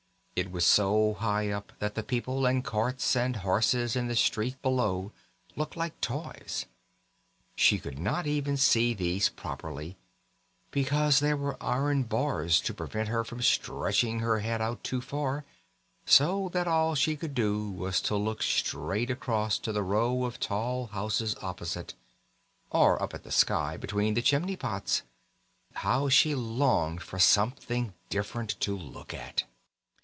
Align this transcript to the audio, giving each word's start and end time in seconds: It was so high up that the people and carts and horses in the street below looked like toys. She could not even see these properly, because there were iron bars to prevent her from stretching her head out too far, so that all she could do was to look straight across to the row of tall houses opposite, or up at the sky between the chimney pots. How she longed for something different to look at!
It 0.33 0.49
was 0.51 0.65
so 0.65 1.13
high 1.13 1.51
up 1.51 1.71
that 1.77 1.93
the 1.93 2.01
people 2.01 2.47
and 2.47 2.63
carts 2.63 3.15
and 3.15 3.35
horses 3.35 3.95
in 3.95 4.07
the 4.07 4.15
street 4.15 4.59
below 4.63 5.11
looked 5.55 5.77
like 5.77 6.01
toys. 6.01 6.65
She 7.55 7.77
could 7.77 7.99
not 7.99 8.25
even 8.25 8.57
see 8.57 8.95
these 8.95 9.29
properly, 9.29 9.97
because 10.71 11.19
there 11.19 11.37
were 11.37 11.61
iron 11.61 12.01
bars 12.03 12.59
to 12.61 12.73
prevent 12.73 13.07
her 13.07 13.23
from 13.23 13.43
stretching 13.43 14.17
her 14.19 14.39
head 14.39 14.63
out 14.63 14.83
too 14.83 14.99
far, 14.99 15.45
so 16.07 16.49
that 16.53 16.67
all 16.67 16.95
she 16.95 17.15
could 17.15 17.35
do 17.35 17.69
was 17.69 18.01
to 18.01 18.15
look 18.15 18.41
straight 18.41 19.11
across 19.11 19.59
to 19.59 19.71
the 19.71 19.83
row 19.83 20.23
of 20.23 20.39
tall 20.39 20.87
houses 20.87 21.35
opposite, 21.43 21.93
or 22.71 22.99
up 22.99 23.13
at 23.13 23.21
the 23.23 23.31
sky 23.31 23.77
between 23.77 24.15
the 24.15 24.23
chimney 24.23 24.55
pots. 24.55 25.03
How 25.73 26.09
she 26.09 26.33
longed 26.33 27.03
for 27.03 27.19
something 27.19 27.93
different 28.09 28.59
to 28.61 28.75
look 28.75 29.13
at! 29.13 29.43